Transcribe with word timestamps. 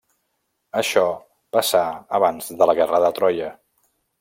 Això 0.81 1.03
passà 1.57 1.83
abans 2.21 2.51
de 2.63 2.69
la 2.71 2.77
guerra 2.83 3.03
de 3.07 3.13
Troia. 3.21 3.53